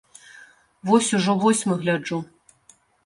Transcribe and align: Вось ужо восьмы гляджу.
Вось 0.87 1.13
ужо 1.17 1.33
восьмы 1.43 1.75
гляджу. 1.81 2.19